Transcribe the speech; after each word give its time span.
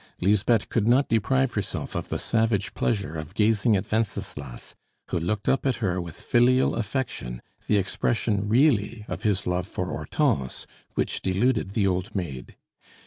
Lisbeth 0.19 0.67
could 0.69 0.87
not 0.87 1.09
deprive 1.09 1.53
herself 1.53 1.93
of 1.93 2.09
the 2.09 2.17
savage 2.17 2.73
pleasure 2.73 3.15
of 3.17 3.35
gazing 3.35 3.77
at 3.77 3.91
Wenceslas, 3.91 4.73
who 5.09 5.19
looked 5.19 5.47
up 5.47 5.63
at 5.63 5.75
her 5.75 6.01
with 6.01 6.19
filial 6.19 6.73
affection, 6.73 7.39
the 7.67 7.77
expression 7.77 8.49
really 8.49 9.05
of 9.07 9.21
his 9.21 9.45
love 9.45 9.67
for 9.67 9.85
Hortense, 9.89 10.65
which 10.95 11.21
deluded 11.21 11.73
the 11.73 11.85
old 11.85 12.15
maid. 12.15 12.55